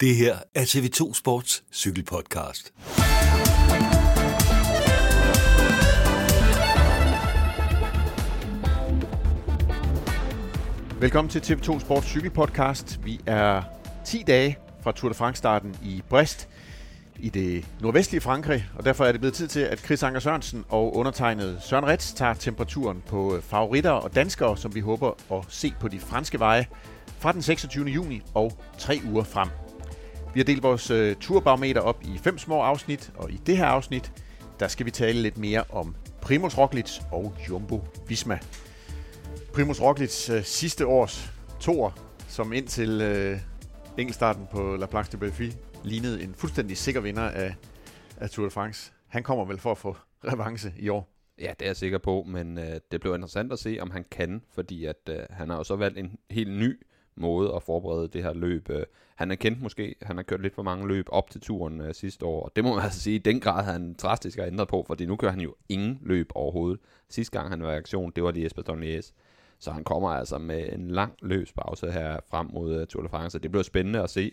Det 0.00 0.16
her 0.16 0.38
er 0.54 0.62
TV2 0.62 1.14
Sports 1.14 1.64
cykelpodcast. 1.72 2.72
Velkommen 11.00 11.30
til 11.30 11.38
TV2 11.38 11.80
Sports 11.80 12.06
cykelpodcast. 12.06 13.00
Vi 13.04 13.20
er 13.26 13.62
10 14.04 14.22
dage 14.26 14.58
fra 14.82 14.92
Tour 14.92 15.08
de 15.08 15.14
France-starten 15.14 15.76
i 15.84 16.02
Brest 16.08 16.48
i 17.18 17.28
det 17.28 17.66
nordvestlige 17.80 18.20
Frankrig, 18.20 18.66
og 18.74 18.84
derfor 18.84 19.04
er 19.04 19.12
det 19.12 19.20
blevet 19.20 19.34
tid 19.34 19.48
til, 19.48 19.60
at 19.60 19.78
Chris 19.78 20.02
Anker 20.02 20.20
Sørensen 20.20 20.64
og 20.68 20.96
undertegnet 20.96 21.58
Søren 21.62 21.86
Rets 21.86 22.12
tager 22.12 22.34
temperaturen 22.34 23.02
på 23.06 23.36
øh, 23.36 23.42
favoritter 23.42 23.90
og 23.90 24.14
danskere, 24.14 24.56
som 24.56 24.74
vi 24.74 24.80
håber 24.80 25.10
at 25.32 25.44
se 25.48 25.72
på 25.80 25.88
de 25.88 26.00
franske 26.00 26.38
veje 26.38 26.66
fra 27.18 27.32
den 27.32 27.42
26. 27.42 27.86
juni 27.86 28.22
og 28.34 28.52
tre 28.78 29.00
uger 29.12 29.24
frem. 29.24 29.48
Vi 30.34 30.40
har 30.40 30.44
delt 30.44 30.62
vores 30.62 30.90
øh, 30.90 31.16
turbarometer 31.16 31.80
op 31.80 32.02
i 32.02 32.18
fem 32.18 32.38
små 32.38 32.60
afsnit, 32.60 33.12
og 33.16 33.30
i 33.30 33.36
det 33.46 33.56
her 33.56 33.66
afsnit, 33.66 34.12
der 34.60 34.68
skal 34.68 34.86
vi 34.86 34.90
tale 34.90 35.22
lidt 35.22 35.38
mere 35.38 35.64
om 35.70 35.94
Primoz 36.20 36.58
Roglic 36.58 36.98
og 37.12 37.34
Jumbo 37.48 37.84
Visma. 38.08 38.38
Primoz 39.54 39.80
Roglic 39.80 40.30
øh, 40.30 40.44
sidste 40.44 40.86
års 40.86 41.32
tor, 41.60 41.98
som 42.28 42.52
indtil 42.52 43.00
øh, 43.00 43.38
enkeltstarten 43.98 44.46
på 44.50 44.76
La 44.76 44.86
Planche 44.86 45.12
de 45.12 45.16
Belfi 45.16 45.52
lignede 45.84 46.22
en 46.22 46.34
fuldstændig 46.34 46.76
sikker 46.76 47.00
vinder 47.00 47.28
af, 47.28 47.54
af 48.16 48.30
Tour 48.30 48.46
de 48.46 48.50
France. 48.50 48.92
Han 49.06 49.22
kommer 49.22 49.44
vel 49.44 49.58
for 49.58 49.70
at 49.70 49.78
få 49.78 49.96
revanche 50.24 50.72
i 50.78 50.88
år. 50.88 51.14
Ja, 51.38 51.52
det 51.58 51.62
er 51.62 51.68
jeg 51.68 51.76
sikker 51.76 51.98
på, 51.98 52.24
men 52.26 52.58
øh, 52.58 52.80
det 52.90 53.00
bliver 53.00 53.14
interessant 53.14 53.52
at 53.52 53.58
se, 53.58 53.78
om 53.80 53.90
han 53.90 54.04
kan, 54.10 54.42
fordi 54.54 54.84
at 54.84 55.08
øh, 55.08 55.18
han 55.30 55.50
har 55.50 55.56
jo 55.56 55.64
så 55.64 55.76
valgt 55.76 55.98
en 55.98 56.18
helt 56.30 56.52
ny 56.52 56.80
måde 57.20 57.54
at 57.56 57.62
forberede 57.62 58.08
det 58.08 58.22
her 58.22 58.34
løb. 58.34 58.70
Øh, 58.70 58.82
han 59.14 59.30
er 59.30 59.34
kendt 59.34 59.62
måske, 59.62 59.94
han 60.02 60.16
har 60.16 60.22
kørt 60.22 60.42
lidt 60.42 60.54
for 60.54 60.62
mange 60.62 60.88
løb 60.88 61.06
op 61.08 61.30
til 61.30 61.40
turen 61.40 61.80
øh, 61.80 61.94
sidste 61.94 62.26
år, 62.26 62.44
og 62.44 62.52
det 62.56 62.64
må 62.64 62.74
man 62.74 62.84
altså 62.84 63.00
sige, 63.00 63.16
i 63.16 63.18
den 63.18 63.40
grad 63.40 63.64
har 63.64 63.72
han 63.72 63.94
drastisk 63.94 64.38
ændret 64.38 64.68
på, 64.68 64.84
fordi 64.86 65.06
nu 65.06 65.16
kører 65.16 65.32
han 65.32 65.40
jo 65.40 65.54
ingen 65.68 65.98
løb 66.02 66.30
overhovedet. 66.34 66.80
Sidste 67.08 67.38
gang 67.38 67.50
han 67.50 67.62
var 67.62 67.72
i 67.72 67.76
aktion, 67.76 68.12
det 68.16 68.24
var 68.24 68.30
de 68.30 68.46
Espadon 68.46 68.82
så 69.58 69.70
han 69.70 69.84
kommer 69.84 70.08
altså 70.08 70.38
med 70.38 70.72
en 70.72 70.90
lang 70.90 71.14
løbspause 71.22 71.90
her 71.90 72.20
frem 72.30 72.50
mod 72.52 72.80
uh, 72.80 72.86
Tour 72.86 73.02
de 73.02 73.08
France. 73.08 73.38
Det 73.38 73.50
bliver 73.50 73.62
spændende 73.62 74.02
at 74.02 74.10
se, 74.10 74.32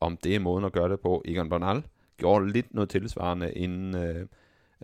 om 0.00 0.16
det 0.16 0.34
er 0.34 0.40
måden 0.40 0.64
at 0.64 0.72
gøre 0.72 0.88
det 0.88 1.00
på. 1.00 1.22
Egan 1.24 1.48
Bernal 1.48 1.82
gjorde 2.16 2.52
lidt 2.52 2.74
noget 2.74 2.90
tilsvarende 2.90 3.52
inden 3.52 3.94
uh, 3.94 4.26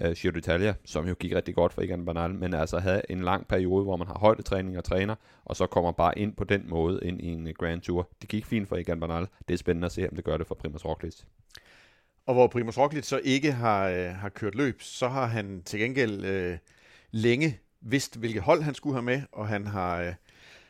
øh, 0.01 0.13
Giro 0.13 0.33
d'Italia, 0.39 0.75
som 0.85 1.09
jo 1.09 1.15
gik 1.15 1.35
rigtig 1.35 1.55
godt 1.55 1.73
for 1.73 1.83
Egan 1.83 2.05
Bernal, 2.05 2.35
men 2.35 2.55
altså 2.55 2.79
havde 2.79 3.03
en 3.09 3.23
lang 3.23 3.49
periode, 3.49 3.85
hvor 3.85 3.97
man 3.97 4.07
har 4.07 4.19
højdetræning 4.19 4.79
og 4.79 4.85
træner, 4.85 5.15
og 5.45 5.57
så 5.57 5.67
kommer 5.67 5.93
bare 5.93 6.19
ind 6.19 6.37
på 6.37 6.45
den 6.45 6.65
måde 6.69 7.01
ind 7.03 7.21
i 7.21 7.27
en 7.27 7.49
øh, 7.49 7.55
Grand 7.55 7.81
Tour. 7.81 8.09
Det 8.21 8.29
gik 8.29 8.47
fint 8.47 8.69
for 8.69 8.77
Egan 8.77 9.01
Bernal. 9.01 9.27
Det 9.49 9.55
er 9.55 9.59
spændende 9.59 9.87
at 9.87 9.93
se, 9.93 10.09
om 10.09 10.17
det 10.17 10.25
gør 10.25 10.37
det 10.37 10.47
for 10.47 10.55
Primoz 10.55 10.85
Roglic. 10.85 11.15
Og 12.27 12.35
hvor 12.35 12.47
Primoz 12.47 12.79
Roglic 12.79 13.07
så 13.07 13.21
ikke 13.25 13.53
har, 13.53 13.89
øh, 13.89 14.11
har 14.11 14.29
kørt 14.29 14.55
løb, 14.55 14.83
så 14.83 15.09
har 15.09 15.27
han 15.27 15.63
til 15.63 15.81
gengæld 15.81 16.25
øh, 16.25 16.59
længe 17.11 17.59
vidst, 17.81 18.19
hvilket 18.19 18.43
hold 18.43 18.63
han 18.63 18.75
skulle 18.75 18.95
have 18.95 19.03
med, 19.03 19.23
og 19.33 19.49
han 19.49 19.67
har, 19.67 20.01
øh, 20.01 20.15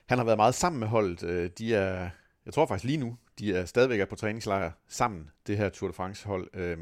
han 0.07 0.19
har 0.19 0.25
været 0.25 0.39
meget 0.39 0.55
sammen 0.55 0.81
med 0.81 0.89
holdet. 0.89 1.23
Øh, 1.23 1.51
de 1.59 1.75
er, 1.75 2.11
jeg 2.47 2.55
tror 2.55 2.67
faktisk 2.67 2.85
lige 2.85 2.97
nu, 2.97 3.17
de 3.39 3.55
er 3.55 3.65
stadigvæk 3.65 4.01
er 4.01 4.05
på 4.05 4.17
træningslejr 4.17 4.71
sammen, 4.89 5.31
det 5.47 5.57
her 5.57 5.69
Tour 5.69 5.89
de 5.89 5.95
France-hold. 5.95 6.51
Øh, 6.55 6.79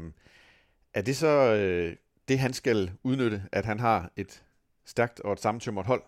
er 0.93 1.01
det 1.01 1.17
så 1.17 1.27
øh, 1.27 1.95
det, 2.27 2.39
han 2.39 2.53
skal 2.53 2.91
udnytte, 3.03 3.43
at 3.51 3.65
han 3.65 3.79
har 3.79 4.11
et 4.15 4.43
stærkt 4.85 5.19
og 5.19 5.33
et 5.33 5.39
sammentømret 5.39 5.85
hold? 5.85 6.01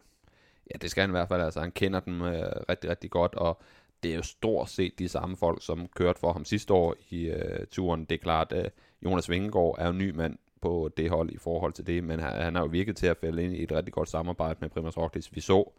Ja, 0.73 0.77
det 0.77 0.91
skal 0.91 1.01
han 1.01 1.09
i 1.09 1.11
hvert 1.11 1.27
fald. 1.27 1.41
Altså, 1.41 1.59
han 1.59 1.71
kender 1.71 1.99
dem 1.99 2.21
øh, 2.21 2.51
rigtig, 2.69 2.89
rigtig 2.89 3.11
godt, 3.11 3.35
og 3.35 3.61
det 4.03 4.11
er 4.11 4.15
jo 4.15 4.21
stort 4.21 4.69
set 4.69 4.99
de 4.99 5.09
samme 5.09 5.37
folk, 5.37 5.65
som 5.65 5.87
kørte 5.87 6.19
for 6.19 6.33
ham 6.33 6.45
sidste 6.45 6.73
år 6.73 6.95
i 7.09 7.25
øh, 7.25 7.67
turen. 7.67 8.05
Det 8.05 8.15
er 8.15 8.19
klart, 8.19 8.51
at 8.51 8.65
øh, 8.65 8.71
Jonas 9.05 9.29
Vingegaard 9.29 9.75
er 9.79 9.85
jo 9.85 9.91
ny 9.91 10.09
mand 10.09 10.37
på 10.61 10.89
det 10.97 11.09
hold 11.09 11.29
i 11.31 11.37
forhold 11.37 11.73
til 11.73 11.87
det, 11.87 12.03
men 12.03 12.19
han, 12.19 12.41
han 12.41 12.55
har 12.55 12.61
jo 12.61 12.67
virket 12.67 12.95
til 12.95 13.07
at 13.07 13.17
falde 13.17 13.43
ind 13.43 13.53
i 13.53 13.63
et 13.63 13.71
rigtig 13.71 13.93
godt 13.93 14.09
samarbejde 14.09 14.57
med 14.61 14.69
Primus 14.69 14.97
Roglic. 14.97 15.27
Vi 15.31 15.41
så 15.41 15.71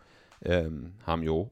øh, 0.47 0.73
ham 1.03 1.23
jo 1.23 1.49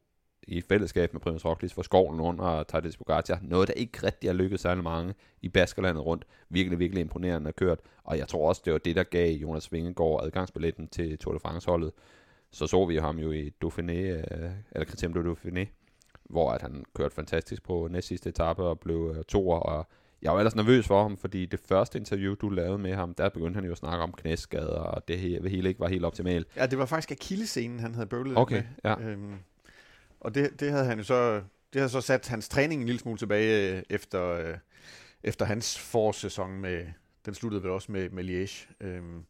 i 0.49 0.61
fællesskab 0.61 1.13
med 1.13 1.21
Primoz 1.21 1.45
Roglic 1.45 1.73
for 1.73 1.83
skoven 1.83 2.21
under 2.21 2.63
Tadej 2.63 2.91
Pogacar. 2.99 3.39
Noget, 3.43 3.69
der 3.69 3.75
ikke 3.75 4.07
rigtig 4.07 4.31
har 4.31 4.35
lykkedes 4.35 4.61
særlig 4.61 4.85
mange 4.85 5.15
i 5.43 5.49
Baskerlandet 5.49 6.07
rundt. 6.07 6.25
Virkelig, 6.49 6.79
virkelig 6.79 7.01
imponerende 7.01 7.53
kørt. 7.53 7.79
Og 8.05 8.19
jeg 8.19 8.29
tror 8.29 8.49
også, 8.49 8.63
det 8.65 8.73
var 8.73 8.79
det, 8.79 8.97
der 8.97 9.03
gav 9.03 9.33
Jonas 9.33 9.73
Vingegaard 9.73 10.25
adgangsbilletten 10.25 10.89
til 10.89 11.19
Tour 11.19 11.35
de 11.35 11.41
France-holdet. 11.41 11.93
Så 12.51 12.67
så 12.67 12.85
vi 12.85 12.97
ham 12.97 13.19
jo 13.19 13.33
i 13.33 13.53
Dauphiné, 13.65 13.93
øh, 13.93 14.51
eller 14.73 14.85
Criterium 14.85 15.13
du 15.13 15.33
Dauphiné, 15.33 15.67
hvor 16.25 16.51
at 16.51 16.63
han 16.63 16.85
kørte 16.95 17.15
fantastisk 17.15 17.63
på 17.63 17.89
næst 17.91 18.09
sidste 18.09 18.29
etape 18.29 18.63
og 18.63 18.81
blev 18.81 19.15
øh, 19.17 19.25
toer, 19.25 19.59
og 19.59 19.87
jeg 20.23 20.33
var 20.33 20.39
ellers 20.39 20.57
nervøs 20.57 20.87
for 20.87 21.03
ham, 21.03 21.17
fordi 21.17 21.47
det 21.47 21.61
første 21.61 21.99
interview, 21.99 22.35
du 22.35 22.49
lavede 22.49 22.79
med 22.79 22.95
ham, 22.95 23.15
der 23.15 23.29
begyndte 23.29 23.55
han 23.55 23.65
jo 23.65 23.73
at 23.73 23.79
snakke 23.79 24.03
om 24.03 24.13
knæskader, 24.13 24.81
og 24.81 25.09
det 25.09 25.19
hele 25.19 25.69
ikke 25.69 25.81
var 25.81 25.89
helt 25.89 26.05
optimalt. 26.05 26.47
Ja, 26.57 26.67
det 26.67 26.79
var 26.79 26.87
faktisk 26.87 27.11
akillescenen, 27.11 27.81
han 27.81 27.95
havde 27.95 28.07
bøvlet 28.07 28.39
okay, 28.39 28.55
med. 28.55 28.65
Ja. 28.85 29.01
Øhm, 29.01 29.35
og 30.21 30.35
det, 30.35 30.61
det 30.61 30.71
havde 30.71 30.85
han 30.85 30.99
jo 30.99 31.05
så, 31.05 31.43
det 31.73 31.81
havde 31.81 31.89
så 31.89 32.01
sat 32.01 32.29
hans 32.29 32.49
træning 32.49 32.81
en 32.81 32.87
lille 32.87 33.01
smule 33.01 33.19
tilbage 33.19 33.77
øh, 33.77 33.83
efter, 33.91 34.25
øh, 34.25 34.57
efter 35.23 35.45
hans 35.45 35.79
forårssæson 35.79 36.61
med, 36.61 36.87
den 37.27 37.35
sluttede 37.35 37.63
vel 37.63 37.71
også 37.71 37.93
med, 37.93 38.11
med 38.11 38.25
Liège. 38.25 38.87
Øhm, 38.87 39.25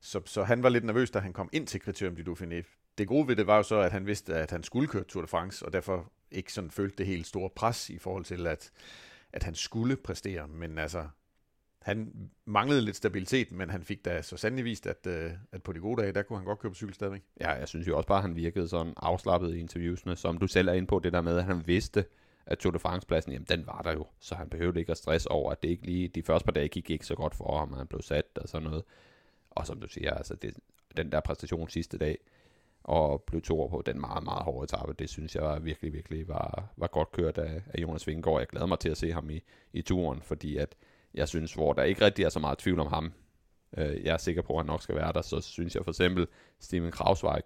så, 0.00 0.20
så 0.24 0.44
han 0.44 0.62
var 0.62 0.68
lidt 0.68 0.84
nervøs, 0.84 1.10
da 1.10 1.18
han 1.18 1.32
kom 1.32 1.48
ind 1.52 1.66
til 1.66 1.80
Criterium 1.80 2.16
du 2.16 2.32
Dauphiné. 2.32 2.62
Det 2.98 3.08
gode 3.08 3.28
ved 3.28 3.36
det 3.36 3.46
var 3.46 3.56
jo 3.56 3.62
så, 3.62 3.76
at 3.76 3.92
han 3.92 4.06
vidste, 4.06 4.34
at 4.34 4.50
han 4.50 4.62
skulle 4.62 4.88
køre 4.88 5.04
Tour 5.04 5.22
de 5.22 5.28
France, 5.28 5.66
og 5.66 5.72
derfor 5.72 6.12
ikke 6.30 6.52
sådan 6.52 6.70
følte 6.70 6.96
det 6.96 7.06
helt 7.06 7.26
store 7.26 7.50
pres 7.50 7.90
i 7.90 7.98
forhold 7.98 8.24
til, 8.24 8.46
at, 8.46 8.70
at 9.32 9.42
han 9.42 9.54
skulle 9.54 9.96
præstere. 9.96 10.48
Men 10.48 10.78
altså, 10.78 11.08
han 11.82 12.30
manglede 12.44 12.80
lidt 12.80 12.96
stabilitet, 12.96 13.52
men 13.52 13.70
han 13.70 13.82
fik 13.82 14.04
da 14.04 14.22
så 14.22 14.36
sandelig 14.36 14.64
vist, 14.64 14.86
at, 14.86 15.06
øh, 15.06 15.30
at 15.52 15.62
på 15.62 15.72
de 15.72 15.80
gode 15.80 16.02
dage, 16.02 16.12
der 16.12 16.22
kunne 16.22 16.38
han 16.38 16.46
godt 16.46 16.58
køre 16.58 16.70
på 16.70 16.74
cykel 16.74 16.94
stadigvæk. 16.94 17.22
Ja, 17.40 17.50
jeg 17.50 17.68
synes 17.68 17.88
jo 17.88 17.96
også 17.96 18.06
bare, 18.06 18.18
at 18.18 18.22
han 18.22 18.36
virkede 18.36 18.68
sådan 18.68 18.92
afslappet 18.96 19.54
i 19.54 19.58
interviewsene, 19.58 20.16
som 20.16 20.38
du 20.38 20.46
selv 20.46 20.68
er 20.68 20.72
inde 20.72 20.86
på, 20.86 20.98
det 20.98 21.12
der 21.12 21.20
med, 21.20 21.38
at 21.38 21.44
han 21.44 21.62
vidste, 21.66 22.04
at 22.46 22.58
Tour 22.58 22.72
de 22.72 22.78
France-pladsen, 22.78 23.32
jamen 23.32 23.46
den 23.48 23.66
var 23.66 23.82
der 23.82 23.92
jo, 23.92 24.06
så 24.20 24.34
han 24.34 24.48
behøvede 24.48 24.80
ikke 24.80 24.90
at 24.90 24.98
stresse 24.98 25.30
over, 25.30 25.52
at 25.52 25.62
det 25.62 25.68
ikke 25.68 25.86
lige, 25.86 26.08
de 26.08 26.22
første 26.22 26.44
par 26.44 26.52
dage 26.52 26.68
gik 26.68 26.90
ikke 26.90 27.06
så 27.06 27.14
godt 27.14 27.34
for 27.34 27.58
ham, 27.58 27.72
han 27.72 27.86
blev 27.86 28.02
sat 28.02 28.26
og 28.36 28.48
sådan 28.48 28.68
noget. 28.68 28.84
Og 29.50 29.66
som 29.66 29.80
du 29.80 29.88
siger, 29.88 30.14
altså 30.14 30.34
det, 30.34 30.56
den 30.96 31.12
der 31.12 31.20
præstation 31.20 31.68
sidste 31.68 31.98
dag, 31.98 32.18
og 32.84 33.22
blev 33.22 33.42
to 33.42 33.66
på 33.66 33.82
den 33.86 34.00
meget, 34.00 34.24
meget 34.24 34.44
hårde 34.44 34.64
etape. 34.64 34.92
Det 34.92 35.08
synes 35.08 35.34
jeg 35.34 35.64
virkelig, 35.64 35.92
virkelig 35.92 36.28
var, 36.28 36.72
var 36.76 36.86
godt 36.86 37.12
kørt 37.12 37.38
af, 37.38 37.62
af 37.66 37.82
Jonas 37.82 38.06
Vingegaard. 38.06 38.38
Jeg 38.38 38.48
glæder 38.48 38.66
mig 38.66 38.78
til 38.78 38.88
at 38.88 38.96
se 38.96 39.12
ham 39.12 39.30
i, 39.30 39.40
i 39.72 39.82
turen, 39.82 40.22
fordi 40.22 40.56
at 40.56 40.74
jeg 41.14 41.28
synes, 41.28 41.54
hvor 41.54 41.72
der 41.72 41.82
ikke 41.82 42.04
rigtig 42.04 42.24
er 42.24 42.28
så 42.28 42.38
meget 42.40 42.58
tvivl 42.58 42.80
om 42.80 42.86
ham, 42.86 43.12
øh, 43.78 44.04
jeg 44.04 44.12
er 44.12 44.18
sikker 44.18 44.42
på, 44.42 44.52
at 44.52 44.58
han 44.58 44.66
nok 44.66 44.82
skal 44.82 44.94
være 44.96 45.12
der, 45.12 45.22
så 45.22 45.40
synes 45.40 45.74
jeg 45.74 45.84
for 45.84 45.90
eksempel 45.90 46.26
Steven 46.60 46.90
Krausweig, 46.90 47.44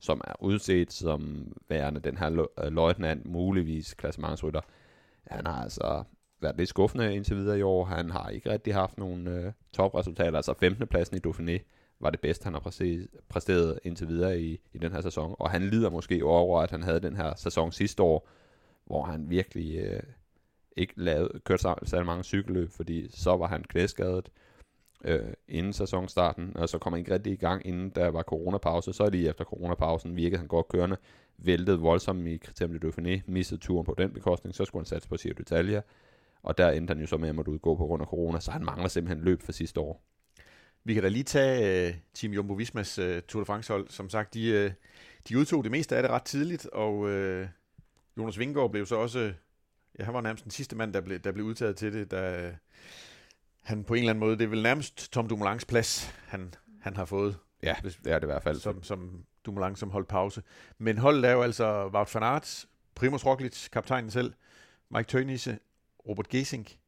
som 0.00 0.20
er 0.24 0.42
udset 0.42 0.92
som 0.92 1.52
værende 1.68 2.00
den 2.00 2.18
her 2.18 2.46
øh, 2.64 2.72
løjtnant, 2.72 3.26
muligvis 3.26 3.94
klassementsrytter. 3.94 4.60
Han 5.26 5.46
har 5.46 5.62
altså 5.62 6.04
været 6.40 6.56
lidt 6.56 6.68
skuffende 6.68 7.14
indtil 7.14 7.36
videre 7.36 7.58
i 7.58 7.62
år. 7.62 7.84
Han 7.84 8.10
har 8.10 8.28
ikke 8.28 8.50
rigtig 8.50 8.74
haft 8.74 8.98
nogen 8.98 9.28
øh, 9.28 9.52
topresultater, 9.72 10.36
altså 10.36 10.54
15. 10.54 10.86
pladsen 10.86 11.16
i 11.16 11.28
Dauphiné 11.28 11.58
var 12.00 12.10
det 12.10 12.20
bedste, 12.20 12.44
han 12.44 12.52
har 12.54 12.60
præsteret 13.28 13.78
indtil 13.84 14.08
videre 14.08 14.40
i, 14.40 14.60
i 14.72 14.78
den 14.78 14.92
her 14.92 15.00
sæson. 15.00 15.36
Og 15.38 15.50
han 15.50 15.62
lider 15.62 15.90
måske 15.90 16.24
over, 16.24 16.60
at 16.60 16.70
han 16.70 16.82
havde 16.82 17.00
den 17.00 17.16
her 17.16 17.34
sæson 17.36 17.72
sidste 17.72 18.02
år, 18.02 18.28
hvor 18.86 19.02
han 19.02 19.30
virkelig 19.30 19.78
øh, 19.78 20.02
ikke 20.76 20.92
lavede, 20.96 21.40
så, 21.46 21.74
særlig 21.82 22.06
mange 22.06 22.24
cykelløb, 22.24 22.70
fordi 22.70 23.10
så 23.10 23.36
var 23.36 23.46
han 23.46 23.64
knæskadet 23.64 24.28
øh, 25.04 25.32
inden 25.48 25.72
sæsonstarten, 25.72 26.56
og 26.56 26.68
så 26.68 26.78
kom 26.78 26.92
han 26.92 27.00
ikke 27.00 27.14
rigtig 27.14 27.32
i 27.32 27.36
gang, 27.36 27.66
inden 27.66 27.90
der 27.90 28.08
var 28.08 28.22
coronapause. 28.22 28.92
Så 28.92 29.10
lige 29.10 29.28
efter 29.28 29.44
coronapausen 29.44 30.16
virkede 30.16 30.38
han 30.38 30.48
godt 30.48 30.68
kørende, 30.68 30.96
væltede 31.38 31.78
voldsomt 31.78 32.26
i 32.26 32.38
Criterium 32.38 32.78
de 32.78 32.88
Dauphiné, 32.88 33.20
mistede 33.26 33.60
turen 33.60 33.84
på 33.84 33.94
den 33.98 34.12
bekostning, 34.12 34.54
så 34.54 34.64
skulle 34.64 34.80
han 34.80 34.86
satse 34.86 35.08
på 35.08 35.16
Giro 35.16 35.34
d'Italia, 35.40 35.80
og 36.42 36.58
der 36.58 36.70
endte 36.70 36.90
han 36.90 37.00
jo 37.00 37.06
så 37.06 37.16
med 37.16 37.28
at 37.28 37.34
måtte 37.34 37.50
udgå 37.50 37.76
på 37.76 37.86
grund 37.86 38.02
af 38.02 38.08
corona, 38.08 38.40
så 38.40 38.50
han 38.50 38.64
mangler 38.64 38.88
simpelthen 38.88 39.24
løb 39.24 39.42
for 39.42 39.52
sidste 39.52 39.80
år. 39.80 40.04
Vi 40.84 40.94
kan 40.94 41.02
da 41.02 41.08
lige 41.08 41.24
tage 41.24 41.88
uh, 41.88 41.94
Team 42.14 42.32
Jumbo 42.32 42.54
Vismas 42.54 42.98
uh, 42.98 43.18
Tour 43.28 43.42
de 43.42 43.46
France 43.46 43.72
hold. 43.72 43.88
Som 43.88 44.08
sagt, 44.08 44.34
de, 44.34 44.64
uh, 44.64 44.72
de 45.28 45.38
udtog 45.38 45.64
det 45.64 45.70
meste 45.70 45.96
af 45.96 46.02
det 46.02 46.10
ret 46.10 46.22
tidligt, 46.22 46.66
og 46.66 46.98
uh, 46.98 47.46
Jonas 48.18 48.38
Vingegaard 48.38 48.70
blev 48.70 48.86
så 48.86 48.96
også, 48.96 49.32
ja, 49.98 50.04
han 50.04 50.14
var 50.14 50.20
nærmest 50.20 50.44
den 50.44 50.50
sidste 50.50 50.76
mand, 50.76 50.92
der 50.92 51.00
blev, 51.00 51.18
der 51.18 51.32
blev 51.32 51.46
udtaget 51.46 51.76
til 51.76 51.92
det, 51.92 52.10
da 52.10 52.54
han 53.62 53.84
på 53.84 53.94
en 53.94 53.98
eller 53.98 54.10
anden 54.10 54.20
måde, 54.20 54.38
det 54.38 54.44
er 54.44 54.48
vel 54.48 54.62
nærmest 54.62 55.12
Tom 55.12 55.26
Dumoulin's 55.26 55.64
plads, 55.68 56.14
han, 56.26 56.54
han 56.80 56.96
har 56.96 57.04
fået. 57.04 57.38
Ja, 57.62 57.80
hvis, 57.80 57.96
det 58.04 58.12
er 58.12 58.18
det 58.18 58.26
i 58.26 58.30
hvert 58.32 58.42
fald. 58.42 58.60
Som, 58.60 58.82
som 58.82 59.24
Dumoulin, 59.46 59.76
som 59.76 59.90
holdt 59.90 60.08
pause. 60.08 60.42
Men 60.78 60.98
holdet 60.98 61.24
er 61.24 61.32
jo 61.32 61.42
altså 61.42 61.86
Wout 61.86 62.14
van 62.14 62.22
Aert, 62.22 62.66
Primoz 62.94 63.26
Roglic, 63.26 63.70
kaptajnen 63.70 64.10
selv, 64.10 64.32
Mike 64.90 65.08
Tønisse, 65.08 65.58
Robert 66.08 66.28
Gesink, 66.28 66.78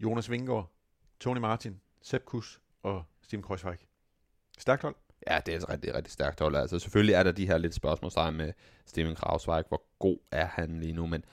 Jonas 0.00 0.30
Vingegaard, 0.30 0.70
Tony 1.20 1.38
Martin, 1.38 1.80
Sepp 2.02 2.24
Kuss 2.24 2.60
og 2.82 3.04
Steven 3.22 3.42
Kreuzweig. 3.42 3.78
Stærkt 4.58 4.82
hold. 4.82 4.94
Ja, 5.30 5.40
det 5.46 5.54
er 5.54 5.58
et 5.58 5.68
rigtig, 5.68 5.94
rigtig 5.94 6.12
stærkt 6.12 6.40
hold. 6.40 6.56
Altså 6.56 6.78
selvfølgelig 6.78 7.14
er 7.14 7.22
der 7.22 7.32
de 7.32 7.46
her 7.46 7.58
lidt 7.58 7.74
spørgsmålstegn 7.74 8.36
med 8.36 8.52
Steven 8.86 9.14
Kreuzweig. 9.14 9.64
Hvor 9.68 9.82
god 9.98 10.18
er 10.30 10.46
han 10.46 10.80
lige 10.80 10.92
nu? 10.92 11.06
Men 11.06 11.24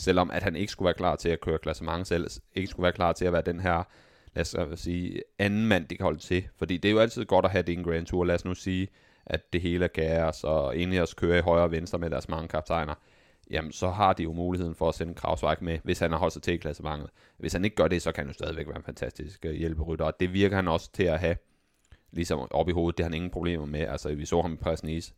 selvom 0.00 0.30
at 0.30 0.42
han 0.42 0.56
ikke 0.56 0.72
skulle 0.72 0.86
være 0.86 0.94
klar 0.94 1.16
til 1.16 1.28
at 1.28 1.40
køre 1.40 1.58
klassement 1.58 2.06
selv, 2.06 2.26
ikke 2.54 2.68
skulle 2.68 2.84
være 2.84 2.92
klar 2.92 3.12
til 3.12 3.24
at 3.24 3.32
være 3.32 3.42
den 3.42 3.60
her, 3.60 3.82
lad 4.34 4.56
os 4.56 4.80
sige, 4.80 5.22
anden 5.38 5.66
mand, 5.66 5.86
de 5.88 5.96
kan 5.96 6.04
holde 6.04 6.18
til. 6.18 6.48
Fordi 6.56 6.76
det 6.76 6.88
er 6.88 6.92
jo 6.92 6.98
altid 6.98 7.24
godt 7.24 7.44
at 7.44 7.50
have 7.50 7.62
det 7.62 7.72
i 7.72 7.76
en 7.76 7.84
Grand 7.84 8.06
Tour. 8.06 8.24
Lad 8.24 8.34
os 8.34 8.44
nu 8.44 8.54
sige, 8.54 8.88
at 9.26 9.52
det 9.52 9.60
hele 9.60 9.84
er 9.84 9.88
kaos, 9.88 10.44
og 10.44 10.74
også 11.00 11.16
køre 11.16 11.38
i 11.38 11.42
højre 11.42 11.62
og 11.62 11.70
venstre 11.70 11.98
med 11.98 12.10
deres 12.10 12.28
mange 12.28 12.48
kaptajner 12.48 12.94
jamen 13.50 13.72
så 13.72 13.90
har 13.90 14.12
de 14.12 14.22
jo 14.22 14.32
muligheden 14.32 14.74
for 14.74 14.88
at 14.88 14.94
sende 14.94 15.14
Krausweig 15.14 15.56
med, 15.60 15.78
hvis 15.84 15.98
han 15.98 16.10
har 16.10 16.18
holdt 16.18 16.32
sig 16.32 16.42
til 16.42 16.54
i 16.54 16.56
klassementet. 16.56 17.10
Hvis 17.38 17.52
han 17.52 17.64
ikke 17.64 17.76
gør 17.76 17.88
det, 17.88 18.02
så 18.02 18.12
kan 18.12 18.22
han 18.22 18.28
jo 18.28 18.34
stadigvæk 18.34 18.66
være 18.66 18.76
en 18.76 18.82
fantastisk 18.82 19.44
øh, 19.44 19.54
hjælperytter, 19.54 20.04
og 20.04 20.20
det 20.20 20.32
virker 20.32 20.56
han 20.56 20.68
også 20.68 20.92
til 20.92 21.02
at 21.02 21.20
have 21.20 21.36
ligesom 22.12 22.48
op 22.50 22.68
i 22.68 22.72
hovedet, 22.72 22.98
det 22.98 23.04
har 23.04 23.08
han 23.10 23.14
ingen 23.14 23.30
problemer 23.30 23.66
med. 23.66 23.80
Altså, 23.80 24.14
vi 24.14 24.26
så 24.26 24.40
ham 24.40 24.52
i 24.52 24.56
Presnis 24.56 25.14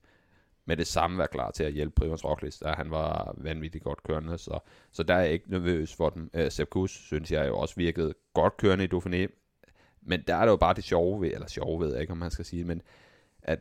med 0.64 0.76
det 0.76 0.87
samme 0.87 1.19
være 1.19 1.29
klar 1.29 1.50
til 1.50 1.64
at 1.64 1.73
hjælpe 1.73 1.94
Primoz 1.94 2.25
Roglic, 2.25 2.59
der 2.59 2.75
han 2.75 2.91
var 2.91 3.35
vanvittigt 3.37 3.85
godt 3.85 4.03
kørende, 4.03 4.38
så, 4.38 4.59
så 4.93 5.03
der 5.03 5.14
er 5.14 5.20
jeg 5.20 5.32
ikke 5.32 5.50
nervøs 5.50 5.94
for 5.94 6.11
dem. 6.11 6.31
Øh, 6.35 6.50
Sepp 6.50 6.70
Kuss, 6.70 6.94
synes 6.94 7.32
jeg 7.32 7.49
jo 7.49 7.59
også 7.59 7.75
virkede 7.76 8.14
godt 8.35 8.56
kørende 8.56 8.85
i 8.85 8.88
Dauphiné, 8.94 9.26
men 10.03 10.23
der 10.26 10.37
er 10.37 10.41
det 10.41 10.50
jo 10.50 10.56
bare 10.56 10.75
det 10.75 10.85
sjove 10.85 11.20
ved, 11.20 11.32
eller 11.32 11.47
sjove 11.47 11.81
ved 11.81 11.93
jeg 11.93 12.00
ikke, 12.00 12.11
om 12.11 12.19
man 12.19 12.31
skal 12.31 12.44
sige, 12.44 12.64
men 12.64 12.82
at 13.43 13.61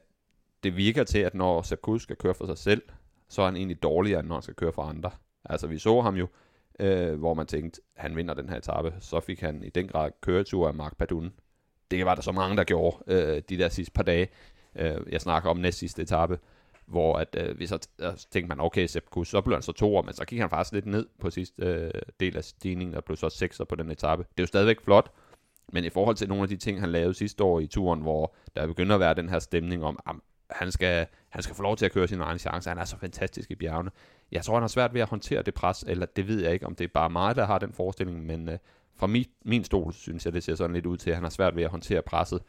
det 0.63 0.77
virker 0.77 1.03
til, 1.03 1.19
at 1.19 1.33
når 1.33 1.61
Sepp 1.61 1.81
Kuss 1.81 2.03
skal 2.03 2.15
køre 2.15 2.33
for 2.33 2.45
sig 2.45 2.57
selv, 2.57 2.81
så 3.29 3.41
er 3.41 3.45
han 3.45 3.55
egentlig 3.55 3.83
dårligere, 3.83 4.19
end 4.19 4.27
når 4.27 4.35
han 4.35 4.41
skal 4.41 4.55
køre 4.55 4.73
for 4.73 4.81
andre. 4.81 5.11
Altså, 5.45 5.67
vi 5.67 5.77
så 5.77 6.01
ham 6.01 6.15
jo, 6.15 6.27
øh, 6.79 7.19
hvor 7.19 7.33
man 7.33 7.47
tænkte, 7.47 7.81
han 7.95 8.15
vinder 8.15 8.33
den 8.33 8.49
her 8.49 8.57
etape. 8.57 8.93
Så 8.99 9.19
fik 9.19 9.41
han 9.41 9.63
i 9.63 9.69
den 9.69 9.87
grad 9.87 10.11
køretur 10.21 10.67
af 10.67 10.73
Mark 10.73 10.97
Padun. 10.97 11.33
Det 11.91 12.05
var 12.05 12.15
der 12.15 12.21
så 12.21 12.31
mange, 12.31 12.57
der 12.57 12.63
gjorde 12.63 12.97
øh, 13.07 13.41
de 13.49 13.57
der 13.57 13.69
sidste 13.69 13.93
par 13.93 14.03
dage. 14.03 14.27
Øh, 14.75 14.97
jeg 15.11 15.21
snakker 15.21 15.49
om 15.49 15.57
næst 15.57 15.77
sidste 15.77 16.01
etape, 16.01 16.39
hvor 16.91 17.17
at, 17.17 17.35
øh, 17.39 17.59
vi 17.59 17.67
så 17.67 17.87
tænkte 18.31 18.47
man, 18.47 18.59
okay, 18.59 18.87
Sepp 18.87 19.09
Kuss, 19.09 19.31
så 19.31 19.41
blev 19.41 19.55
han 19.55 19.61
så 19.61 19.71
to 19.71 20.01
men 20.01 20.13
så 20.13 20.25
gik 20.25 20.39
han 20.39 20.49
faktisk 20.49 20.73
lidt 20.73 20.85
ned 20.85 21.07
på 21.19 21.29
sidste 21.29 21.65
øh, 21.65 21.91
del 22.19 22.37
af 22.37 22.43
stigningen, 22.43 22.95
og 22.95 23.03
blev 23.03 23.17
så 23.17 23.29
sekser 23.29 23.65
på 23.65 23.75
den 23.75 23.91
etape. 23.91 24.23
Det 24.23 24.39
er 24.39 24.43
jo 24.43 24.47
stadigvæk 24.47 24.81
flot, 24.81 25.11
men 25.73 25.85
i 25.85 25.89
forhold 25.89 26.15
til 26.15 26.29
nogle 26.29 26.43
af 26.43 26.49
de 26.49 26.57
ting, 26.57 26.79
han 26.79 26.91
lavede 26.91 27.13
sidste 27.13 27.43
år 27.43 27.59
i 27.59 27.67
turen, 27.67 28.01
hvor 28.01 28.35
der 28.55 28.67
begynder 28.67 28.95
at 28.95 28.99
være 28.99 29.13
den 29.13 29.29
her 29.29 29.39
stemning 29.39 29.83
om, 29.83 29.99
at 30.07 30.15
han 30.49 30.71
skal, 30.71 31.07
han 31.29 31.43
skal 31.43 31.55
få 31.55 31.63
lov 31.63 31.77
til 31.77 31.85
at 31.85 31.91
køre 31.91 32.07
sin 32.07 32.21
egen 32.21 32.39
chance. 32.39 32.69
Han 32.69 32.77
er 32.77 32.85
så 32.85 32.97
fantastisk 32.97 33.51
i 33.51 33.55
bjergene. 33.55 33.91
Jeg 34.31 34.43
tror, 34.43 34.53
han 34.53 34.63
har 34.63 34.67
svært 34.67 34.93
ved 34.93 35.01
at 35.01 35.09
håndtere 35.09 35.41
det 35.41 35.53
pres, 35.53 35.83
eller 35.87 36.05
det 36.05 36.27
ved 36.27 36.43
jeg 36.43 36.53
ikke, 36.53 36.65
om 36.65 36.75
det 36.75 36.83
er 36.83 36.89
bare 36.93 37.09
mig, 37.09 37.35
der 37.35 37.45
har 37.45 37.59
den 37.59 37.73
forestilling, 37.73 38.25
men 38.25 38.49
øh, 38.49 38.57
fra 38.95 39.07
min, 39.07 39.25
min 39.45 39.63
stol 39.63 39.93
synes 39.93 40.25
jeg, 40.25 40.33
det 40.33 40.43
ser 40.43 40.55
sådan 40.55 40.73
lidt 40.73 40.85
ud 40.85 40.97
til, 40.97 41.09
at 41.09 41.15
han 41.15 41.23
har 41.23 41.29
svært 41.29 41.55
ved 41.55 41.63
at 41.63 41.69
håndtere 41.69 42.01
presset 42.01 42.41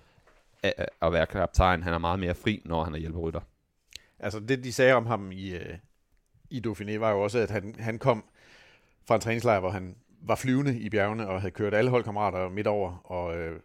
at, 0.62 0.86
at 1.02 1.12
være 1.12 1.26
kaptajn. 1.26 1.82
Han 1.82 1.94
er 1.94 1.98
meget 1.98 2.20
mere 2.20 2.34
fri, 2.34 2.62
når 2.64 2.84
han 2.84 2.94
er 2.94 2.98
hjælperytter. 2.98 3.40
Altså 4.22 4.40
det, 4.40 4.64
de 4.64 4.72
sagde 4.72 4.92
om 4.92 5.06
ham 5.06 5.32
i, 5.32 5.54
øh, 5.54 5.78
i 6.50 6.62
Dauphiné, 6.66 6.98
var 6.98 7.10
jo 7.10 7.22
også, 7.22 7.38
at 7.38 7.50
han, 7.50 7.74
han 7.78 7.98
kom 7.98 8.24
fra 9.04 9.14
en 9.14 9.20
træningslejr, 9.20 9.60
hvor 9.60 9.70
han 9.70 9.96
var 10.22 10.34
flyvende 10.34 10.78
i 10.78 10.90
bjergene, 10.90 11.28
og 11.28 11.40
havde 11.40 11.52
kørt 11.52 11.74
alle 11.74 11.90
holdkammerater 11.90 12.48
midt 12.48 12.66
over, 12.66 12.96
og, 13.04 13.36
øh, 13.36 13.60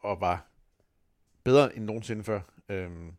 og 0.00 0.20
var 0.20 0.46
bedre 1.44 1.76
end 1.76 1.84
nogensinde 1.84 2.24
før. 2.24 2.40
Øhm, 2.68 3.12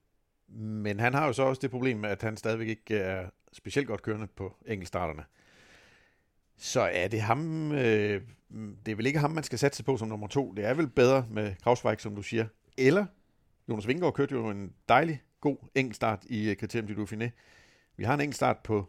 men 0.58 1.00
han 1.00 1.14
har 1.14 1.28
jo 1.28 1.34
så 1.34 1.44
også 1.44 1.60
det 1.60 1.72
problem, 1.72 2.06
at 2.06 2.22
han 2.22 2.38
stadigvæk 2.38 2.68
ikke 2.68 2.96
øh, 2.96 3.02
er 3.02 3.30
specielt 3.54 3.88
godt 3.88 4.02
kørende 4.02 4.28
på 4.28 4.56
enkeltstarterne. 4.66 5.24
Så 6.58 6.82
er 6.82 7.08
det 7.08 7.22
ham, 7.22 7.72
øh, 7.72 8.22
det 8.86 8.92
er 8.92 8.96
vel 8.96 9.06
ikke 9.06 9.20
ham, 9.20 9.32
man 9.32 9.44
skal 9.44 9.60
satse 9.60 9.84
på 9.84 9.98
som 9.98 10.08
nummer 10.08 10.28
to. 10.28 10.52
Det 10.52 10.66
er 10.66 10.74
vel 10.74 10.88
bedre 10.88 11.26
med 11.30 11.56
Kravsvejk, 11.64 12.00
som 12.00 12.16
du 12.16 12.22
siger. 12.22 12.46
Eller 12.78 13.06
Jonas 13.70 13.88
Vingegaard 13.88 14.14
kørte 14.14 14.36
jo 14.36 14.50
en 14.50 14.74
dejlig, 14.90 15.22
god 15.42 15.58
enkeltstart 15.76 16.26
i 16.26 16.50
øh, 16.50 16.56
Criterium 16.56 16.88
du 16.88 17.04
Dauphiné. 17.04 17.30
Vi 17.98 18.04
har 18.04 18.14
en 18.14 18.22
enkeltstart 18.22 18.58
på 18.58 18.86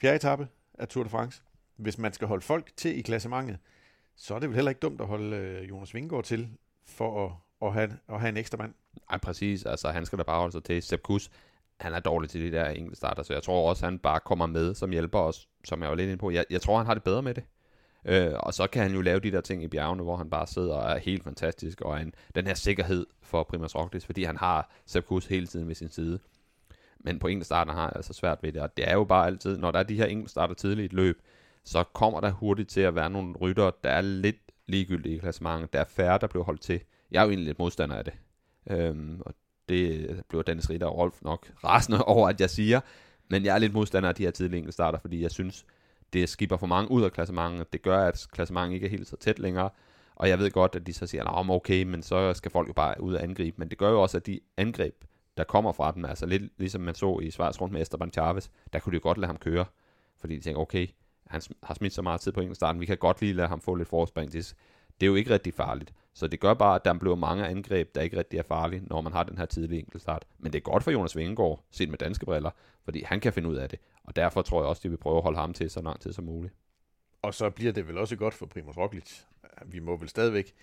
fjerde 0.00 0.16
etape 0.16 0.48
af 0.78 0.88
Tour 0.88 1.04
de 1.04 1.10
France. 1.10 1.42
Hvis 1.76 1.98
man 1.98 2.12
skal 2.12 2.28
holde 2.28 2.42
folk 2.42 2.72
til 2.76 2.98
i 2.98 3.02
klassementet, 3.02 3.58
så 4.16 4.34
er 4.34 4.38
det 4.38 4.48
vel 4.48 4.54
heller 4.54 4.70
ikke 4.70 4.80
dumt 4.80 5.00
at 5.00 5.06
holde 5.06 5.36
øh, 5.36 5.68
Jonas 5.68 5.94
Vingegaard 5.94 6.24
til 6.24 6.48
for 6.86 7.26
at, 7.26 7.32
at, 7.68 7.72
have, 7.72 7.98
at 8.08 8.20
have 8.20 8.28
en 8.28 8.36
ekstra 8.36 8.58
mand. 8.58 8.74
Nej, 9.10 9.18
præcis. 9.18 9.66
Altså, 9.66 9.88
han 9.88 10.06
skal 10.06 10.18
da 10.18 10.22
bare 10.22 10.38
holde 10.38 10.52
sig 10.52 10.64
til. 10.64 10.82
Sepp 10.82 11.02
Kuss, 11.02 11.30
han 11.80 11.94
er 11.94 12.00
dårlig 12.00 12.30
til 12.30 12.40
de 12.40 12.56
der 12.56 12.68
enkelte 12.68 12.96
starter, 12.96 13.22
så 13.22 13.32
jeg 13.32 13.42
tror 13.42 13.68
også, 13.68 13.84
han 13.84 13.98
bare 13.98 14.20
kommer 14.20 14.46
med 14.46 14.74
som 14.74 14.90
hjælper 14.90 15.18
os, 15.18 15.48
som 15.64 15.82
jeg 15.82 15.90
var 15.90 15.96
lidt 15.96 16.06
inde 16.06 16.16
på. 16.16 16.30
Jeg, 16.30 16.44
jeg 16.50 16.60
tror, 16.60 16.76
han 16.76 16.86
har 16.86 16.94
det 16.94 17.02
bedre 17.02 17.22
med 17.22 17.34
det. 17.34 17.44
Øh, 18.04 18.32
og 18.34 18.54
så 18.54 18.66
kan 18.66 18.82
han 18.82 18.92
jo 18.92 19.00
lave 19.00 19.20
de 19.20 19.30
der 19.30 19.40
ting 19.40 19.62
i 19.62 19.68
bjergene, 19.68 20.02
hvor 20.02 20.16
han 20.16 20.30
bare 20.30 20.46
sidder 20.46 20.74
og 20.74 20.92
er 20.92 20.98
helt 20.98 21.24
fantastisk, 21.24 21.80
og 21.80 22.00
en, 22.00 22.14
den 22.34 22.46
her 22.46 22.54
sikkerhed 22.54 23.06
for 23.22 23.42
Primus 23.42 23.74
Roglic, 23.74 24.04
fordi 24.04 24.24
han 24.24 24.36
har 24.36 24.70
Sepp 24.86 25.06
Kuss 25.06 25.26
hele 25.26 25.46
tiden 25.46 25.68
ved 25.68 25.74
sin 25.74 25.88
side. 25.88 26.18
Men 26.98 27.18
på 27.18 27.26
enkeltstarter 27.26 27.72
har 27.72 27.82
jeg 27.82 27.92
altså 27.96 28.12
svært 28.12 28.38
ved 28.42 28.52
det, 28.52 28.62
og 28.62 28.76
det 28.76 28.88
er 28.88 28.94
jo 28.94 29.04
bare 29.04 29.26
altid, 29.26 29.58
når 29.58 29.70
der 29.70 29.78
er 29.78 29.82
de 29.82 29.96
her 29.96 30.06
enkeltstarter 30.06 30.54
tidligt 30.54 30.82
i 30.82 30.84
et 30.84 30.92
løb, 30.92 31.22
så 31.64 31.84
kommer 31.92 32.20
der 32.20 32.30
hurtigt 32.30 32.68
til 32.68 32.80
at 32.80 32.94
være 32.94 33.10
nogle 33.10 33.34
rytter, 33.36 33.70
der 33.84 33.90
er 33.90 34.00
lidt 34.00 34.36
ligegyldige 34.66 35.14
i 35.14 35.18
klassementet. 35.18 35.72
Der 35.72 35.80
er 35.80 35.84
færre, 35.84 36.18
der 36.18 36.26
bliver 36.26 36.44
holdt 36.44 36.60
til. 36.60 36.80
Jeg 37.10 37.20
er 37.20 37.24
jo 37.24 37.30
egentlig 37.30 37.46
lidt 37.46 37.58
modstander 37.58 37.96
af 37.96 38.04
det. 38.04 38.14
Øhm, 38.70 39.20
og 39.20 39.34
det 39.68 40.22
bliver 40.28 40.42
Dennis 40.42 40.70
Ritter 40.70 40.86
og 40.86 40.98
Rolf 40.98 41.22
nok 41.22 41.50
rasende 41.64 42.04
over, 42.14 42.28
at 42.28 42.40
jeg 42.40 42.50
siger. 42.50 42.80
Men 43.30 43.44
jeg 43.44 43.54
er 43.54 43.58
lidt 43.58 43.72
modstander 43.72 44.08
af 44.08 44.14
de 44.14 44.22
her 44.22 44.30
tidlige 44.30 44.72
starter, 44.72 44.98
fordi 44.98 45.22
jeg 45.22 45.30
synes, 45.30 45.66
det 46.14 46.28
skipper 46.28 46.56
for 46.56 46.66
mange 46.66 46.90
ud 46.90 47.02
af 47.02 47.12
klassementet. 47.12 47.72
Det 47.72 47.82
gør, 47.82 48.06
at 48.06 48.26
klassementet 48.32 48.74
ikke 48.74 48.86
er 48.86 48.90
helt 48.90 49.08
så 49.08 49.16
tæt 49.16 49.38
længere. 49.38 49.70
Og 50.14 50.28
jeg 50.28 50.38
ved 50.38 50.50
godt, 50.50 50.76
at 50.76 50.86
de 50.86 50.92
så 50.92 51.06
siger, 51.06 51.24
at 51.24 51.50
okay, 51.50 51.82
men 51.82 52.02
så 52.02 52.34
skal 52.34 52.50
folk 52.50 52.68
jo 52.68 52.72
bare 52.72 53.00
ud 53.00 53.14
og 53.14 53.22
angribe. 53.22 53.56
Men 53.58 53.68
det 53.68 53.78
gør 53.78 53.90
jo 53.90 54.02
også, 54.02 54.16
at 54.16 54.26
de 54.26 54.40
angreb, 54.56 55.04
der 55.36 55.44
kommer 55.44 55.72
fra 55.72 55.92
dem, 55.92 56.04
altså 56.04 56.26
lidt 56.26 56.42
ligesom 56.58 56.80
man 56.80 56.94
så 56.94 57.18
i 57.18 57.30
Schweiz 57.30 57.60
rundt 57.60 57.72
med 57.72 57.82
Esteban 57.82 58.12
Chavez, 58.12 58.48
der 58.72 58.78
kunne 58.78 58.94
de 58.94 59.00
godt 59.00 59.18
lade 59.18 59.26
ham 59.26 59.36
køre. 59.36 59.64
Fordi 60.20 60.36
de 60.36 60.40
tænker, 60.40 60.60
okay, 60.60 60.86
han 61.26 61.42
har 61.62 61.74
smidt 61.74 61.92
så 61.92 62.02
meget 62.02 62.20
tid 62.20 62.32
på 62.32 62.54
starten, 62.54 62.80
vi 62.80 62.86
kan 62.86 62.98
godt 62.98 63.20
lige 63.20 63.32
lade 63.32 63.48
ham 63.48 63.60
få 63.60 63.74
lidt 63.74 63.88
forspring. 63.88 64.32
Det, 64.32 64.54
det 65.00 65.06
er 65.06 65.10
jo 65.10 65.14
ikke 65.14 65.30
rigtig 65.30 65.54
farligt. 65.54 65.94
Så 66.14 66.26
det 66.26 66.40
gør 66.40 66.54
bare, 66.54 66.74
at 66.74 66.84
der 66.84 66.98
bliver 66.98 67.16
mange 67.16 67.46
angreb, 67.46 67.94
der 67.94 68.00
ikke 68.00 68.18
rigtig 68.18 68.38
er 68.38 68.42
farlige, 68.42 68.82
når 68.86 69.00
man 69.00 69.12
har 69.12 69.22
den 69.22 69.38
her 69.38 69.46
tidlige 69.46 69.78
enkeltstart. 69.78 70.24
Men 70.38 70.52
det 70.52 70.58
er 70.58 70.62
godt 70.62 70.82
for 70.82 70.90
Jonas 70.90 71.16
Vingegaard, 71.16 71.64
set 71.70 71.88
med 71.88 71.98
danske 71.98 72.26
briller, 72.26 72.50
fordi 72.84 73.02
han 73.02 73.20
kan 73.20 73.32
finde 73.32 73.48
ud 73.48 73.56
af 73.56 73.68
det. 73.68 73.78
Og 74.04 74.16
derfor 74.16 74.42
tror 74.42 74.60
jeg 74.60 74.68
også, 74.68 74.80
at 74.80 74.82
de 74.82 74.88
vil 74.88 74.96
prøve 74.96 75.16
at 75.16 75.22
holde 75.22 75.38
ham 75.38 75.52
til 75.52 75.70
så 75.70 75.82
lang 75.82 76.00
tid 76.00 76.12
som 76.12 76.24
muligt. 76.24 76.54
Og 77.22 77.34
så 77.34 77.50
bliver 77.50 77.72
det 77.72 77.88
vel 77.88 77.98
også 77.98 78.16
godt 78.16 78.34
for 78.34 78.46
Primoz 78.46 78.76
Roglic. 78.76 79.20
Vi 79.66 79.78
må 79.78 79.96
vel 79.96 80.08
stadigvæk 80.08 80.54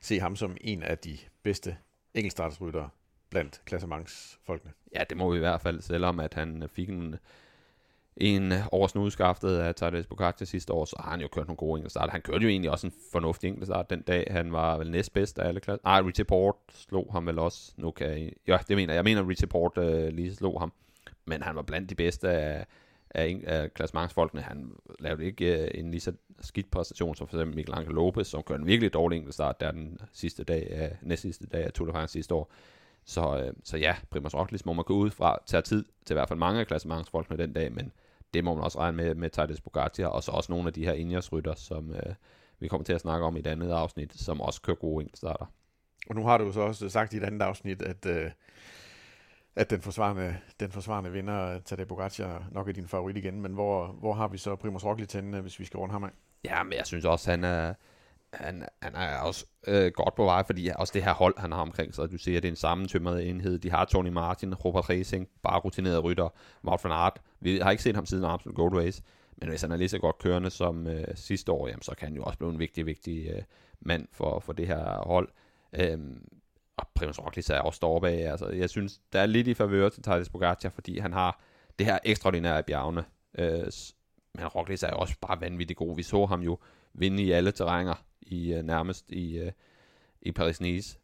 se 0.00 0.20
ham 0.20 0.36
som 0.36 0.56
en 0.60 0.82
af 0.82 0.98
de 0.98 1.18
bedste 1.42 1.76
enkeltstartsryttere 2.14 2.88
blandt 3.30 3.62
klassementsfolkene. 3.64 4.72
Ja, 4.94 5.04
det 5.10 5.16
må 5.16 5.30
vi 5.30 5.36
i 5.36 5.40
hvert 5.40 5.60
fald, 5.60 5.80
selvom 5.80 6.20
at 6.20 6.34
han 6.34 6.68
fik 6.72 6.88
en 6.88 7.16
en 8.16 8.52
over 8.72 8.86
snudskaftet 8.86 9.58
af 9.58 9.74
Tadej 9.74 10.32
til 10.32 10.46
sidste 10.46 10.72
år, 10.72 10.84
så 10.84 10.96
har 11.00 11.10
han 11.10 11.20
jo 11.20 11.28
kørt 11.28 11.46
nogle 11.46 11.56
gode 11.56 11.78
enkeltstarter. 11.78 12.12
Han 12.12 12.22
kørte 12.22 12.42
jo 12.42 12.48
egentlig 12.48 12.70
også 12.70 12.86
en 12.86 12.92
fornuftig 13.12 13.48
enkeltstart 13.48 13.90
den 13.90 14.02
dag. 14.02 14.26
Han 14.30 14.52
var 14.52 14.78
vel 14.78 14.90
næstbedst 14.90 15.38
af 15.38 15.48
alle 15.48 15.60
klasser. 15.60 15.80
Nej, 15.84 16.00
Richie 16.00 16.24
Port 16.24 16.54
slog 16.70 17.08
ham 17.12 17.26
vel 17.26 17.38
også. 17.38 17.72
Nu 17.76 17.90
kan 17.90 18.06
jeg... 18.06 18.32
Ja, 18.46 18.58
det 18.68 18.76
mener 18.76 18.92
jeg. 18.92 18.96
Jeg 18.96 19.04
mener, 19.04 19.28
Richie 19.28 19.48
Port 19.48 19.78
øh, 19.78 20.08
lige 20.08 20.34
slog 20.34 20.60
ham. 20.60 20.72
Men 21.24 21.42
han 21.42 21.56
var 21.56 21.62
blandt 21.62 21.90
de 21.90 21.94
bedste 21.94 22.30
af, 22.30 22.66
af, 23.10 23.40
af 23.46 23.74
klassementsfolkene. 23.74 24.42
Han 24.42 24.72
lavede 24.98 25.24
ikke 25.24 25.62
øh, 25.62 25.70
en 25.74 25.90
lige 25.90 26.00
så 26.00 26.12
skidt 26.40 26.70
præstation 26.70 27.14
som 27.14 27.28
for 27.28 27.36
eksempel 27.36 27.56
Miguel 27.56 27.74
Angel 27.74 27.94
Lopez, 27.94 28.26
som 28.26 28.42
kørte 28.42 28.60
en 28.60 28.66
virkelig 28.66 28.92
dårlig 28.92 29.16
enkeltstart 29.16 29.60
der 29.60 29.70
den 29.70 29.98
sidste 30.12 30.44
dag 30.44 30.70
af, 30.70 30.96
næst 31.02 31.22
sidste 31.22 31.46
dag 31.46 31.64
af 31.64 31.72
Tour 31.72 31.86
de 31.86 31.92
France 31.92 32.12
sidste 32.12 32.34
år. 32.34 32.52
Så, 33.04 33.38
øh, 33.38 33.52
så 33.64 33.76
ja, 33.76 33.96
Primoz 34.10 34.34
Roglic 34.34 34.64
må 34.64 34.72
man 34.72 34.84
gå 34.84 34.94
ud 34.94 35.10
fra, 35.10 35.38
tage 35.46 35.62
tid 35.62 35.84
til 36.06 36.14
i 36.14 36.16
hvert 36.16 36.28
fald 36.28 36.38
mange 36.38 36.60
af 36.60 36.66
klassementsfolkene 36.66 37.38
den 37.38 37.52
dag, 37.52 37.72
men 37.72 37.92
det 38.36 38.44
må 38.44 38.54
man 38.54 38.64
også 38.64 38.78
regne 38.78 38.96
med 38.96 39.14
med 39.14 39.30
Tadej 39.30 39.56
Pogacar, 39.64 40.06
og 40.06 40.22
så 40.22 40.30
også 40.30 40.52
nogle 40.52 40.66
af 40.66 40.72
de 40.72 40.84
her 40.84 40.92
Ineos-rytter, 40.92 41.54
som 41.54 41.90
øh, 41.90 42.14
vi 42.60 42.68
kommer 42.68 42.84
til 42.84 42.92
at 42.92 43.00
snakke 43.00 43.26
om 43.26 43.36
i 43.36 43.38
et 43.38 43.46
andet 43.46 43.70
afsnit, 43.70 44.12
som 44.14 44.40
også 44.40 44.62
kører 44.62 44.76
gode 44.76 45.02
enkeltstarter. 45.02 45.46
Og 46.10 46.14
nu 46.14 46.22
har 46.22 46.38
du 46.38 46.52
så 46.52 46.60
også 46.60 46.88
sagt 46.88 47.12
i 47.12 47.16
et 47.16 47.22
andet 47.24 47.42
afsnit, 47.42 47.82
at, 47.82 48.06
øh, 48.06 48.30
at 49.56 49.70
den 49.70 49.80
forsvarende, 49.80 50.36
den 50.60 50.70
forsvarende 50.70 51.12
vinder, 51.12 51.58
Tadej 51.58 51.84
Pogacar, 51.84 52.44
nok 52.52 52.68
er 52.68 52.72
din 52.72 52.88
favorit 52.88 53.16
igen, 53.16 53.42
men 53.42 53.52
hvor, 53.52 53.86
hvor 53.86 54.12
har 54.12 54.28
vi 54.28 54.38
så 54.38 54.56
Primoz 54.56 54.84
Roglic 54.84 55.12
henne, 55.12 55.40
hvis 55.40 55.58
vi 55.60 55.64
skal 55.64 55.78
runde 55.78 55.92
ham 55.92 56.04
af? 56.04 56.10
Ja, 56.44 56.62
men 56.62 56.72
jeg 56.72 56.86
synes 56.86 57.04
også, 57.04 57.30
han 57.30 57.44
er, 57.44 57.74
han, 58.32 58.66
han 58.82 58.94
er 58.94 59.18
også 59.18 59.46
øh, 59.66 59.92
godt 59.94 60.14
på 60.14 60.24
vej, 60.24 60.42
fordi 60.46 60.70
også 60.76 60.92
det 60.94 61.02
her 61.02 61.14
hold, 61.14 61.38
han 61.38 61.52
har 61.52 61.60
omkring 61.60 61.94
sig, 61.94 62.10
du 62.10 62.18
ser, 62.18 62.40
det 62.40 62.44
er 62.44 62.52
en 62.52 62.56
sammentømret 62.56 63.28
enhed. 63.28 63.58
De 63.58 63.70
har 63.70 63.84
Tony 63.84 64.08
Martin, 64.08 64.54
Robert 64.54 64.90
Racing, 64.90 65.28
bare 65.42 65.60
rutinerede 65.60 66.00
rytter, 66.00 66.28
Wout 66.64 66.84
van 66.84 66.92
Aert. 66.92 67.20
Vi 67.40 67.58
har 67.58 67.70
ikke 67.70 67.82
set 67.82 67.94
ham 67.94 68.06
siden 68.06 68.24
Armstrong 68.24 68.56
Gold 68.56 68.74
Race, 68.74 69.02
men 69.36 69.48
hvis 69.48 69.62
han 69.62 69.72
er 69.72 69.76
lige 69.76 69.88
så 69.88 69.98
godt 69.98 70.18
kørende 70.18 70.50
som 70.50 70.86
øh, 70.86 71.04
sidste 71.14 71.52
år, 71.52 71.68
jamen, 71.68 71.82
så 71.82 71.94
kan 71.98 72.08
han 72.08 72.16
jo 72.16 72.22
også 72.22 72.38
blive 72.38 72.52
en 72.52 72.58
vigtig, 72.58 72.86
vigtig 72.86 73.30
øh, 73.30 73.42
mand 73.80 74.08
for, 74.12 74.40
for 74.40 74.52
det 74.52 74.66
her 74.66 75.06
hold. 75.06 75.28
Øhm, 75.72 76.28
og 76.76 76.88
Primus 76.94 77.18
Roglic 77.18 77.50
er 77.50 77.60
også 77.60 77.76
står 77.76 78.00
bag. 78.00 78.26
Altså, 78.26 78.48
jeg 78.48 78.70
synes, 78.70 79.00
der 79.12 79.20
er 79.20 79.26
lidt 79.26 79.48
i 79.48 79.54
favør 79.54 79.88
til 79.88 80.02
Thales 80.02 80.28
Pogacar, 80.28 80.68
fordi 80.68 80.98
han 80.98 81.12
har 81.12 81.40
det 81.78 81.86
her 81.86 81.98
ekstraordinære 82.04 82.62
bjergene. 82.62 83.04
Øh, 83.38 83.72
men 84.34 84.46
Roglic 84.46 84.82
er 84.82 84.88
jo 84.88 84.96
også 84.96 85.14
bare 85.20 85.40
vanvittigt 85.40 85.78
god. 85.78 85.96
Vi 85.96 86.02
så 86.02 86.26
ham 86.26 86.40
jo 86.40 86.58
vinde 86.92 87.22
i 87.22 87.30
alle 87.30 87.52
terrænger 87.52 87.94
i 88.20 88.52
øh, 88.52 88.62
nærmest 88.62 89.10
i, 89.10 89.38
øh, 89.38 89.52
i 90.22 90.32
Paris-Nice. 90.38 90.98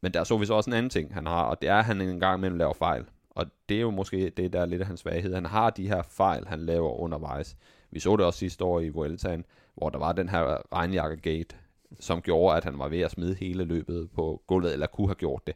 Men 0.00 0.14
der 0.14 0.24
så 0.24 0.36
vi 0.36 0.46
så 0.46 0.54
også 0.54 0.70
en 0.70 0.74
anden 0.74 0.90
ting, 0.90 1.14
han 1.14 1.26
har, 1.26 1.42
og 1.42 1.60
det 1.60 1.68
er, 1.68 1.76
at 1.76 1.84
han 1.84 2.00
en 2.00 2.20
gang 2.20 2.38
imellem 2.38 2.58
laver 2.58 2.72
fejl. 2.72 3.04
Og 3.34 3.46
det 3.68 3.76
er 3.76 3.80
jo 3.80 3.90
måske 3.90 4.30
det, 4.30 4.52
der 4.52 4.60
er 4.60 4.66
lidt 4.66 4.80
af 4.80 4.86
hans 4.86 5.00
svaghed. 5.00 5.34
Han 5.34 5.46
har 5.46 5.70
de 5.70 5.88
her 5.88 6.02
fejl, 6.02 6.46
han 6.46 6.60
laver 6.60 7.00
undervejs. 7.00 7.56
Vi 7.90 8.00
så 8.00 8.16
det 8.16 8.26
også 8.26 8.38
sidste 8.38 8.64
år 8.64 8.80
i 8.80 8.88
Vueltaen, 8.88 9.44
hvor 9.74 9.90
der 9.90 9.98
var 9.98 10.12
den 10.12 10.28
her 10.28 10.72
regnjakkegate, 10.72 11.56
som 12.00 12.22
gjorde, 12.22 12.56
at 12.56 12.64
han 12.64 12.78
var 12.78 12.88
ved 12.88 13.00
at 13.00 13.10
smide 13.10 13.34
hele 13.34 13.64
løbet 13.64 14.10
på 14.10 14.42
gulvet, 14.46 14.72
eller 14.72 14.86
kunne 14.86 15.08
have 15.08 15.14
gjort 15.14 15.46
det. 15.46 15.54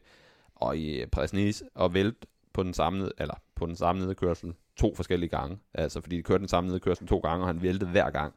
Og 0.55 0.77
i 0.77 1.05
Præsnis 1.05 1.63
og 1.75 1.93
vælt 1.93 2.25
på 2.53 2.63
den 2.63 2.73
samme, 2.73 3.11
eller 3.17 3.35
på 3.55 3.65
den 3.65 3.75
samme 3.75 4.05
nedkørsel 4.05 4.53
to 4.75 4.95
forskellige 4.95 5.29
gange. 5.29 5.57
Altså 5.73 6.01
fordi 6.01 6.17
de 6.17 6.23
kørte 6.23 6.39
den 6.39 6.47
samme 6.47 6.69
nedkørsel 6.69 7.07
to 7.07 7.19
gange, 7.19 7.43
og 7.43 7.47
han 7.47 7.61
væltede 7.61 7.91
hver 7.91 8.09
gang. 8.09 8.33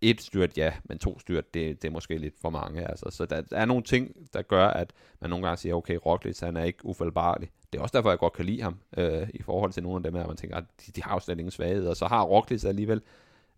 Et 0.00 0.20
styrt, 0.20 0.58
ja, 0.58 0.72
men 0.84 0.98
to 0.98 1.18
styrt, 1.18 1.54
det, 1.54 1.82
det 1.82 1.88
er 1.88 1.92
måske 1.92 2.18
lidt 2.18 2.34
for 2.40 2.50
mange. 2.50 2.90
Altså. 2.90 3.10
Så 3.10 3.26
der, 3.26 3.40
der 3.40 3.56
er 3.56 3.64
nogle 3.64 3.82
ting, 3.82 4.14
der 4.32 4.42
gør, 4.42 4.66
at 4.66 4.92
man 5.20 5.30
nogle 5.30 5.46
gange 5.46 5.56
siger, 5.56 5.74
okay, 5.74 5.98
Roglic, 6.06 6.40
han 6.40 6.56
er 6.56 6.64
ikke 6.64 6.84
ufaldbarlig. 6.84 7.50
Det 7.72 7.78
er 7.78 7.82
også 7.82 7.96
derfor, 7.96 8.10
jeg 8.10 8.18
godt 8.18 8.32
kan 8.32 8.44
lide 8.44 8.62
ham, 8.62 8.78
øh, 8.96 9.28
i 9.34 9.42
forhold 9.42 9.72
til 9.72 9.82
nogle 9.82 9.96
af 9.96 10.02
dem 10.02 10.14
her, 10.14 10.26
man 10.26 10.36
tænker, 10.36 10.56
at 10.56 10.64
de, 10.86 10.92
de 10.92 11.02
har 11.02 11.14
jo 11.14 11.20
slet 11.20 11.38
ingen 11.38 11.50
svaghed, 11.50 11.86
og 11.86 11.96
så 11.96 12.06
har 12.06 12.22
Roglic 12.22 12.64
alligevel 12.64 13.02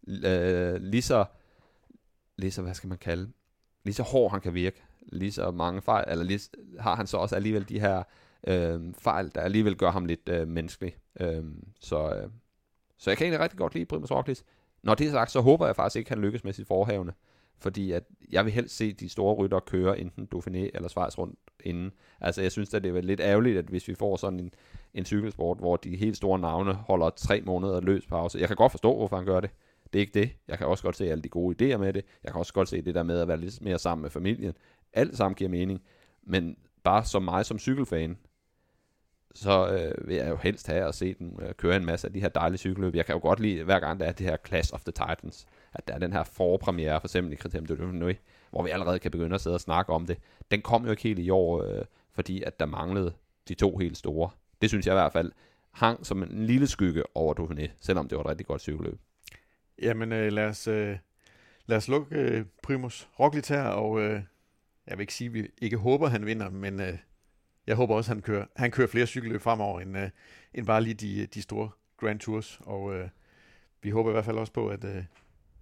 øh, 0.09 0.75
lige 0.75 1.02
så, 1.02 1.25
lige 2.37 2.50
så, 2.50 2.62
hvad 2.62 2.75
skal 2.75 2.88
man 2.88 2.99
kalde, 2.99 3.31
lige 3.85 3.95
så 3.95 4.02
hård 4.02 4.31
han 4.31 4.40
kan 4.40 4.55
virke, 4.55 4.83
lige 5.00 5.33
så 5.33 5.50
mange 5.50 5.83
fejl, 5.83 6.05
eller 6.09 6.25
lige, 6.25 6.40
har 6.79 6.95
han 6.95 7.07
så 7.07 7.17
også 7.17 7.37
alligevel 7.37 7.69
de 7.69 7.81
her 7.81 8.02
øh, 8.47 8.95
fejl, 8.95 9.31
der 9.35 9.40
alligevel 9.40 9.76
gør 9.76 9.90
ham 9.90 10.05
lidt 10.05 10.29
øh, 10.29 10.49
menneskelig. 10.49 10.97
Øh, 11.21 11.45
så, 11.81 12.14
øh, 12.14 12.31
så 12.99 13.11
jeg 13.11 13.19
kan 13.19 13.25
egentlig 13.25 13.40
rigtig 13.40 13.59
godt 13.59 13.75
lide 13.75 13.87
Primus 13.87 14.11
Roglic. 14.11 14.40
Når 14.83 14.95
det 14.95 15.07
er 15.07 15.11
sagt, 15.11 15.31
så 15.31 15.40
håber 15.40 15.67
jeg 15.67 15.76
faktisk 15.76 15.97
ikke, 15.97 16.09
at 16.09 16.17
han 16.17 16.25
lykkes 16.25 16.45
med 16.45 16.52
sit 16.52 16.67
forhavne. 16.67 17.12
Fordi 17.61 17.93
at 17.93 18.02
jeg 18.33 18.45
vil 18.45 18.52
helst 18.52 18.76
se 18.76 18.93
de 18.93 19.09
store 19.09 19.35
rytter 19.35 19.61
køre 19.61 19.99
enten 20.00 20.29
Dauphiné 20.35 20.71
eller 20.75 20.88
Schweiz 20.88 21.19
rundt 21.19 21.38
inden. 21.64 21.93
Altså 22.21 22.43
jeg 22.43 22.52
synes 22.52 22.75
at 22.75 22.85
det 22.85 22.97
er 22.97 23.00
lidt 23.00 23.21
ærgerligt, 23.21 23.59
at 23.59 23.64
hvis 23.64 23.88
vi 23.88 23.95
får 23.95 24.17
sådan 24.17 24.40
en, 24.40 24.50
en 24.95 25.05
cykelsport, 25.05 25.59
hvor 25.59 25.76
de 25.76 25.97
helt 25.97 26.17
store 26.17 26.38
navne 26.38 26.73
holder 26.75 27.11
tre 27.11 27.40
måneder 27.40 27.81
løs 27.81 28.07
pause. 28.07 28.38
Jeg 28.38 28.49
kan 28.49 28.57
godt 28.57 28.73
forstå, 28.73 28.97
hvorfor 28.97 29.17
han 29.17 29.26
gør 29.26 29.40
det. 29.40 29.50
Det 29.93 29.99
er 29.99 30.00
ikke 30.00 30.21
det. 30.21 30.31
Jeg 30.49 30.59
kan 30.59 30.67
også 30.67 30.83
godt 30.85 30.97
se 30.97 31.11
alle 31.11 31.23
de 31.23 31.29
gode 31.29 31.75
idéer 31.75 31.76
med 31.76 31.93
det. 31.93 32.05
Jeg 32.25 32.33
kan 32.33 32.38
også 32.38 32.52
godt 32.52 32.69
se 32.69 32.83
det 32.83 32.95
der 32.95 33.02
med 33.02 33.21
at 33.21 33.29
være 33.29 33.40
lidt 33.40 33.62
mere 33.62 33.79
sammen 33.79 34.02
med 34.02 34.11
familien. 34.11 34.52
Alt 34.93 35.17
sammen 35.17 35.35
giver 35.35 35.50
mening. 35.50 35.83
Men 36.23 36.57
bare 36.85 37.05
som 37.05 37.23
mig 37.23 37.47
som 37.47 37.59
cykelfan, 37.59 38.19
så 39.35 39.73
øh, 39.73 40.09
vil 40.09 40.17
jeg 40.17 40.29
jo 40.29 40.37
helst 40.37 40.67
have 40.67 40.88
at 40.88 40.95
se 40.95 41.14
den 41.14 41.38
øh, 41.43 41.55
køre 41.55 41.76
en 41.76 41.85
masse 41.85 42.07
af 42.07 42.12
de 42.12 42.21
her 42.21 42.29
dejlige 42.29 42.59
cykelløb. 42.59 42.95
Jeg 42.95 43.07
kan 43.07 43.14
jo 43.14 43.21
godt 43.21 43.40
lide, 43.40 43.64
hver 43.64 43.81
gang 43.81 44.00
der 44.00 44.07
er 44.07 44.12
det 44.12 44.26
her 44.26 44.37
Clash 44.47 44.75
of 44.75 44.85
the 44.85 44.93
Titans, 44.93 45.47
at 45.73 45.89
der 45.89 45.95
er 45.95 45.99
den 45.99 46.12
her 46.12 46.25
forpremiere, 46.25 47.00
for 47.00 47.09
eksempel 47.09 47.33
i 47.33 47.37
Kriterium 47.37 47.67
du 47.67 47.75
Nuit, 47.75 48.21
hvor 48.50 48.62
vi 48.62 48.71
allerede 48.71 48.99
kan 48.99 49.11
begynde 49.11 49.35
at 49.35 49.41
sidde 49.41 49.57
og 49.57 49.61
snakke 49.61 49.93
om 49.93 50.07
det. 50.07 50.19
Den 50.50 50.62
kom 50.62 50.85
jo 50.85 50.91
ikke 50.91 51.03
helt 51.03 51.19
i 51.19 51.31
år, 51.31 51.62
øh, 51.62 51.85
fordi 52.12 52.43
at 52.43 52.61
der 52.61 52.67
manglede 52.67 53.12
de 53.49 53.55
to 53.55 53.77
helt 53.77 53.97
store. 53.97 54.31
Det 54.61 54.69
synes 54.71 54.87
jeg 54.87 54.93
i 54.93 55.00
hvert 55.00 55.12
fald 55.12 55.33
hang 55.71 56.07
som 56.07 56.23
en 56.23 56.47
lille 56.47 56.67
skygge 56.67 57.03
over 57.15 57.35
Dauphiné, 57.35 57.71
selvom 57.81 58.09
det 58.09 58.19
var 58.19 58.25
et 58.25 58.31
rigtig 58.31 58.47
godt 58.47 58.61
cykelløb. 58.61 58.99
Jamen 59.83 60.12
øh, 60.12 60.33
lad, 60.33 60.45
os, 60.45 60.69
øh, 60.69 60.99
lad 61.67 61.77
os 61.77 61.89
lukke 61.89 62.17
øh, 62.17 62.45
Primus 62.62 63.09
Roglic 63.21 63.49
her, 63.49 63.62
og 63.62 64.00
øh, 64.00 64.23
jeg 64.87 64.99
vil 64.99 65.00
ikke 65.00 65.15
sige, 65.15 65.29
at 65.29 65.35
vi 65.35 65.49
ikke 65.59 65.77
håber, 65.77 66.07
at 66.07 66.12
han 66.12 66.27
vinder, 66.27 66.50
men 66.50 66.81
øh, 66.81 66.99
jeg 67.67 67.77
håber 67.77 67.95
også, 67.95 68.12
at 68.12 68.17
han 68.17 68.23
kører, 68.23 68.47
han 68.57 68.71
kører 68.71 68.89
flere 68.89 69.07
cykelløb 69.07 69.41
fremover, 69.41 69.81
end, 69.81 69.99
øh, 69.99 70.11
end 70.55 70.67
bare 70.67 70.83
lige 70.83 70.95
de, 70.95 71.27
de 71.27 71.43
store 71.43 71.71
Grand 71.97 72.21
Tours. 72.21 72.61
Og 72.62 72.95
øh, 72.95 73.09
vi 73.83 73.91
håber 73.91 74.11
i 74.11 74.12
hvert 74.12 74.25
fald 74.25 74.39
også 74.39 74.53
på, 74.53 74.69
at 74.69 74.85
øh, 74.85 75.05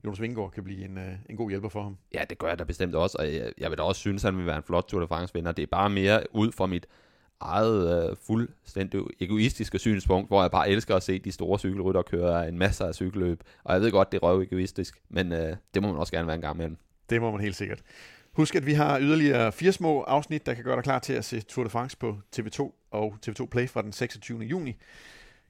Jonas 0.05 0.21
Vingegaard 0.21 0.51
kan 0.51 0.65
blive 0.65 0.85
en, 0.85 0.99
øh, 0.99 1.13
en 1.31 1.37
god 1.37 1.51
hjælper 1.51 1.69
for 1.69 1.83
ham. 1.83 1.97
Ja, 2.15 2.23
det 2.31 2.39
gør 2.39 2.49
jeg 2.49 2.59
da 2.59 2.65
bestemt 2.65 2.95
også, 2.95 3.17
og 3.19 3.35
jeg, 3.35 3.53
jeg 3.59 3.71
vil 3.71 3.79
da 3.79 3.83
også 3.83 4.01
synes, 4.01 4.25
at 4.25 4.33
han 4.33 4.39
vil 4.39 4.47
være 4.47 4.57
en 4.57 4.63
flot 4.63 4.85
Tour 4.89 5.01
de 5.01 5.09
France-vinder. 5.09 5.53
Det 5.53 5.63
er 5.63 5.67
bare 5.67 5.91
mere 5.91 6.23
ud 6.33 6.53
fra 6.53 6.67
mit 6.67 6.87
eget 7.41 8.11
øh, 8.11 8.17
fuldstændig 8.27 9.03
egoistiske 9.21 9.79
synspunkt, 9.79 10.29
hvor 10.29 10.43
jeg 10.43 10.51
bare 10.51 10.71
elsker 10.71 10.97
at 10.97 11.03
se 11.03 11.19
de 11.19 11.33
store 11.33 11.59
cykelrytter 11.59 12.03
køre 12.03 12.49
en 12.49 12.59
masse 12.59 12.85
af 12.85 12.95
cykelløb. 12.95 13.43
Og 13.65 13.75
jeg 13.75 13.83
ved 13.83 13.91
godt, 13.91 14.13
det 14.13 14.19
er 14.19 14.23
røv 14.23 14.41
egoistisk, 14.41 15.01
men 15.09 15.33
øh, 15.33 15.57
det 15.75 15.83
må 15.83 15.89
man 15.89 15.97
også 15.97 16.13
gerne 16.13 16.27
være 16.27 16.37
en 16.37 16.43
gang 16.43 16.57
med. 16.57 16.71
Det 17.11 17.21
må 17.21 17.31
man 17.31 17.41
helt 17.41 17.57
sikkert. 17.57 17.83
Husk, 18.33 18.55
at 18.55 18.67
vi 18.67 18.73
har 18.73 19.01
yderligere 19.01 19.53
fire 19.53 19.73
små 19.73 20.01
afsnit, 20.03 20.47
der 20.47 20.55
kan 20.55 20.65
gøre 20.65 20.77
dig 20.77 20.85
klar 20.85 20.99
til 20.99 21.13
at 21.13 21.25
se 21.25 21.41
Tour 21.41 21.65
de 21.65 21.71
France 21.71 21.97
på 21.97 22.19
TV2 22.37 22.89
og 22.91 23.15
TV2 23.27 23.47
Play 23.47 23.69
fra 23.69 23.83
den 23.83 23.93
26. 23.93 24.39
juni. 24.39 24.77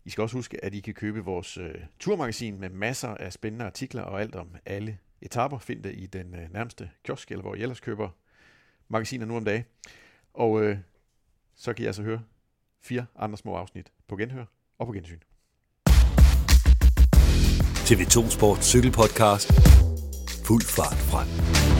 I 0.09 0.11
skal 0.11 0.23
også 0.23 0.37
huske, 0.37 0.65
at 0.65 0.75
I 0.75 0.81
kan 0.81 0.95
købe 0.95 1.25
vores 1.25 1.59
øh, 1.59 1.75
turmagasin 2.01 2.61
med 2.61 2.69
masser 2.69 3.09
af 3.09 3.33
spændende 3.33 3.65
artikler 3.65 4.03
og 4.03 4.21
alt 4.21 4.35
om 4.35 4.49
alle 4.67 4.99
etaper. 5.23 5.59
Find 5.59 5.83
det 5.83 5.95
i 5.97 6.07
den 6.07 6.35
øh, 6.35 6.53
nærmeste 6.53 6.91
kiosk, 7.05 7.31
eller 7.31 7.43
hvor 7.43 7.55
I 7.55 7.61
ellers 7.61 7.81
køber 7.81 8.09
magasiner 8.89 9.27
nu 9.27 9.37
om 9.37 9.45
dagen. 9.45 9.65
Og 10.35 10.63
øh, 10.63 10.79
så 11.55 11.73
kan 11.73 11.83
I 11.83 11.87
altså 11.87 12.03
høre 12.03 12.23
fire 12.83 13.07
andre 13.17 13.39
små 13.39 13.55
afsnit 13.55 13.93
på 14.09 14.17
genhør 14.17 14.45
og 14.79 14.87
på 14.87 14.93
gensyn. 14.93 15.19
TV2 17.89 18.31
Sport 18.31 18.65
Cykelpodcast. 18.65 19.53
Fuld 20.45 20.63
fart 20.63 20.97
frem. 20.97 21.78